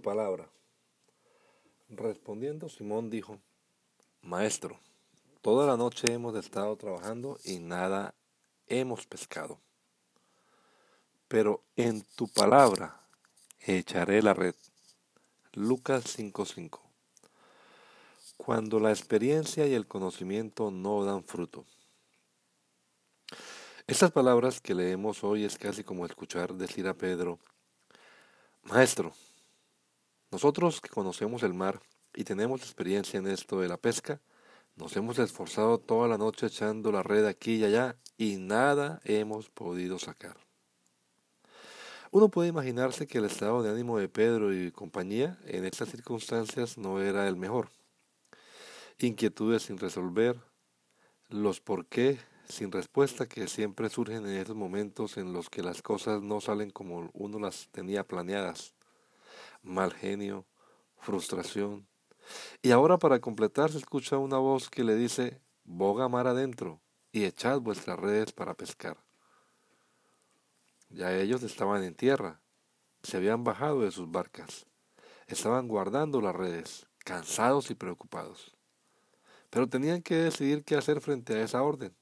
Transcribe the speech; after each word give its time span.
Palabra. 0.00 0.48
Respondiendo, 1.88 2.68
Simón 2.68 3.10
dijo, 3.10 3.38
Maestro, 4.22 4.78
toda 5.40 5.66
la 5.66 5.76
noche 5.76 6.12
hemos 6.12 6.36
estado 6.36 6.76
trabajando 6.76 7.38
y 7.44 7.58
nada 7.58 8.14
hemos 8.66 9.06
pescado. 9.06 9.58
Pero 11.28 11.62
en 11.76 12.02
tu 12.16 12.28
palabra 12.28 13.00
echaré 13.60 14.22
la 14.22 14.34
red. 14.34 14.54
Lucas 15.52 16.04
5:5. 16.16 16.80
Cuando 18.36 18.80
la 18.80 18.90
experiencia 18.90 19.66
y 19.66 19.74
el 19.74 19.86
conocimiento 19.86 20.70
no 20.70 21.04
dan 21.04 21.24
fruto. 21.24 21.66
Estas 23.86 24.12
palabras 24.12 24.60
que 24.60 24.74
leemos 24.74 25.24
hoy 25.24 25.44
es 25.44 25.58
casi 25.58 25.82
como 25.82 26.06
escuchar 26.06 26.54
decir 26.54 26.86
a 26.86 26.94
Pedro, 26.94 27.40
Maestro, 28.62 29.12
nosotros 30.30 30.80
que 30.80 30.88
conocemos 30.88 31.42
el 31.42 31.54
mar 31.54 31.80
y 32.14 32.24
tenemos 32.24 32.62
experiencia 32.62 33.18
en 33.18 33.26
esto 33.26 33.60
de 33.60 33.68
la 33.68 33.76
pesca, 33.76 34.20
nos 34.76 34.96
hemos 34.96 35.18
esforzado 35.18 35.78
toda 35.78 36.08
la 36.08 36.18
noche 36.18 36.46
echando 36.46 36.92
la 36.92 37.02
red 37.02 37.26
aquí 37.26 37.56
y 37.56 37.64
allá 37.64 37.96
y 38.16 38.36
nada 38.36 39.00
hemos 39.04 39.50
podido 39.50 39.98
sacar. 39.98 40.36
Uno 42.12 42.28
puede 42.28 42.48
imaginarse 42.48 43.06
que 43.06 43.18
el 43.18 43.24
estado 43.24 43.62
de 43.62 43.70
ánimo 43.70 43.98
de 43.98 44.08
Pedro 44.08 44.52
y 44.52 44.72
compañía 44.72 45.38
en 45.44 45.64
estas 45.64 45.90
circunstancias 45.90 46.78
no 46.78 47.00
era 47.00 47.28
el 47.28 47.36
mejor. 47.36 47.68
Inquietudes 48.98 49.62
sin 49.62 49.78
resolver, 49.78 50.36
los 51.28 51.60
por 51.60 51.86
qué 51.86 52.18
sin 52.48 52.72
respuesta 52.72 53.26
que 53.26 53.46
siempre 53.46 53.88
surgen 53.88 54.26
en 54.26 54.36
esos 54.36 54.56
momentos 54.56 55.16
en 55.16 55.32
los 55.32 55.48
que 55.48 55.62
las 55.62 55.82
cosas 55.82 56.20
no 56.20 56.40
salen 56.40 56.70
como 56.70 57.10
uno 57.12 57.38
las 57.38 57.68
tenía 57.70 58.04
planeadas 58.04 58.74
mal 59.62 59.92
genio, 59.92 60.46
frustración. 60.98 61.88
Y 62.62 62.70
ahora 62.70 62.98
para 62.98 63.20
completar 63.20 63.70
se 63.70 63.78
escucha 63.78 64.18
una 64.18 64.38
voz 64.38 64.70
que 64.70 64.84
le 64.84 64.94
dice, 64.94 65.40
boga 65.64 66.08
mar 66.08 66.26
adentro 66.26 66.80
y 67.12 67.24
echad 67.24 67.60
vuestras 67.60 67.98
redes 67.98 68.32
para 68.32 68.54
pescar. 68.54 69.02
Ya 70.88 71.14
ellos 71.14 71.42
estaban 71.42 71.84
en 71.84 71.94
tierra, 71.94 72.40
se 73.02 73.16
habían 73.16 73.44
bajado 73.44 73.82
de 73.82 73.90
sus 73.90 74.10
barcas, 74.10 74.66
estaban 75.26 75.68
guardando 75.68 76.20
las 76.20 76.34
redes, 76.34 76.86
cansados 76.98 77.70
y 77.70 77.74
preocupados. 77.74 78.56
Pero 79.50 79.68
tenían 79.68 80.02
que 80.02 80.16
decidir 80.16 80.64
qué 80.64 80.76
hacer 80.76 81.00
frente 81.00 81.34
a 81.34 81.42
esa 81.42 81.62
orden. 81.62 81.96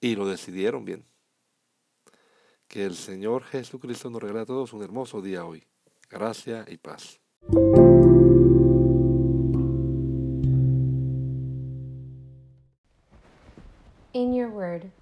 Y 0.00 0.16
lo 0.16 0.26
decidieron 0.26 0.84
bien. 0.84 1.06
Que 2.68 2.84
el 2.84 2.94
Señor 2.96 3.44
Jesucristo 3.44 4.10
nos 4.10 4.22
regale 4.22 4.40
a 4.40 4.46
todos 4.46 4.72
un 4.72 4.82
hermoso 4.82 5.20
día 5.20 5.44
hoy. 5.44 5.66
Gracia 6.14 6.64
y 6.70 6.76
paz. 6.80 7.18
In 14.12 14.32
your 14.32 14.48
word, 14.48 14.92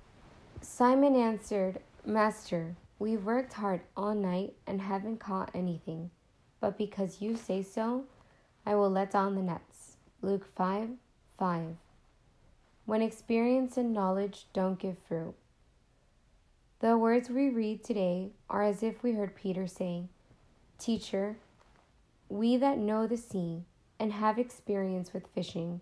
Simon 0.62 1.14
answered, 1.14 1.80
Master, 2.06 2.74
we've 2.98 3.26
worked 3.26 3.52
hard 3.52 3.82
all 3.94 4.14
night 4.14 4.54
and 4.66 4.80
haven't 4.80 5.18
caught 5.18 5.50
anything, 5.52 6.10
but 6.60 6.78
because 6.78 7.20
you 7.20 7.36
say 7.36 7.62
so, 7.62 8.04
I 8.64 8.74
will 8.74 8.90
let 8.90 9.10
down 9.10 9.34
the 9.34 9.42
nets. 9.42 9.98
Luke 10.22 10.46
5 10.56 10.88
5. 11.38 11.76
When 12.86 13.02
experience 13.02 13.76
and 13.76 13.92
knowledge 13.92 14.46
don't 14.54 14.78
give 14.78 14.96
fruit. 15.06 15.34
The 16.80 16.96
words 16.96 17.28
we 17.28 17.50
read 17.50 17.84
today 17.84 18.30
are 18.48 18.62
as 18.62 18.82
if 18.82 19.02
we 19.02 19.12
heard 19.12 19.36
Peter 19.36 19.66
say, 19.66 20.04
Teacher, 20.82 21.36
we 22.28 22.56
that 22.56 22.76
know 22.76 23.06
the 23.06 23.16
sea 23.16 23.62
and 24.00 24.12
have 24.14 24.36
experience 24.36 25.12
with 25.12 25.28
fishing, 25.32 25.80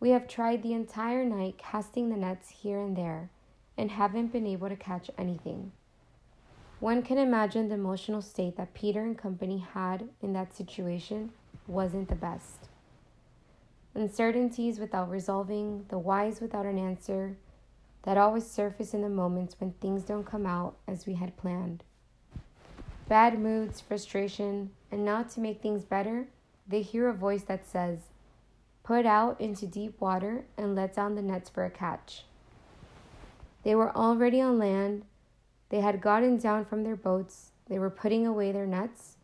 we 0.00 0.10
have 0.10 0.28
tried 0.28 0.62
the 0.62 0.74
entire 0.74 1.24
night 1.24 1.56
casting 1.56 2.10
the 2.10 2.16
nets 2.18 2.50
here 2.50 2.78
and 2.78 2.94
there 2.94 3.30
and 3.78 3.90
haven't 3.90 4.30
been 4.30 4.46
able 4.46 4.68
to 4.68 4.76
catch 4.76 5.10
anything. 5.16 5.72
One 6.78 7.00
can 7.02 7.16
imagine 7.16 7.68
the 7.68 7.76
emotional 7.76 8.20
state 8.20 8.58
that 8.58 8.74
Peter 8.74 9.02
and 9.02 9.16
company 9.16 9.64
had 9.72 10.10
in 10.20 10.34
that 10.34 10.54
situation 10.54 11.30
wasn't 11.66 12.10
the 12.10 12.14
best. 12.14 12.68
Uncertainties 13.94 14.78
without 14.78 15.08
resolving, 15.08 15.86
the 15.88 15.98
whys 15.98 16.42
without 16.42 16.66
an 16.66 16.76
answer, 16.76 17.38
that 18.02 18.18
always 18.18 18.46
surface 18.46 18.92
in 18.92 19.00
the 19.00 19.08
moments 19.08 19.58
when 19.58 19.72
things 19.72 20.02
don't 20.02 20.26
come 20.26 20.44
out 20.44 20.76
as 20.86 21.06
we 21.06 21.14
had 21.14 21.34
planned 21.38 21.82
bad 23.08 23.38
moods, 23.38 23.80
frustration, 23.80 24.70
and 24.92 25.04
not 25.04 25.30
to 25.30 25.40
make 25.40 25.62
things 25.62 25.84
better, 25.84 26.28
they 26.66 26.82
hear 26.82 27.08
a 27.08 27.14
voice 27.14 27.42
that 27.44 27.66
says, 27.66 28.00
Put 28.82 29.06
out 29.06 29.40
into 29.40 29.66
deep 29.66 30.00
water 30.00 30.44
and 30.56 30.74
let 30.74 30.94
down 30.94 31.14
the 31.14 31.22
nets 31.22 31.48
for 31.48 31.64
a 31.64 31.70
catch. 31.70 32.24
They 33.62 33.74
were 33.74 33.94
already 33.94 34.40
on 34.40 34.58
land. 34.58 35.04
They 35.68 35.80
had 35.80 36.00
gotten 36.00 36.38
down 36.38 36.64
from 36.64 36.84
their 36.84 36.96
boats. 36.96 37.50
They 37.68 37.78
were 37.78 37.90
putting 37.90 38.26
away 38.26 38.52
their 38.52 38.66
nets, 38.66 39.16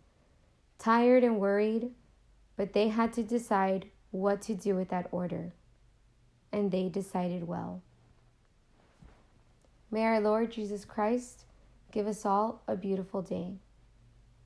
tired 0.78 1.24
and 1.24 1.38
worried, 1.38 1.90
but 2.56 2.72
they 2.72 2.88
had 2.88 3.12
to 3.14 3.22
decide 3.22 3.86
what 4.10 4.42
to 4.42 4.54
do 4.54 4.74
with 4.74 4.90
that 4.90 5.08
order. 5.10 5.52
And 6.52 6.70
they 6.70 6.88
decided 6.88 7.48
well. 7.48 7.82
May 9.90 10.04
our 10.04 10.20
Lord 10.20 10.52
Jesus 10.52 10.84
Christ 10.84 11.44
give 11.90 12.06
us 12.06 12.26
all 12.26 12.62
a 12.68 12.76
beautiful 12.76 13.22
day. 13.22 13.54